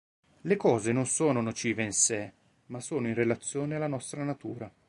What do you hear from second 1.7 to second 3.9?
in sé, ma solo in relazione alla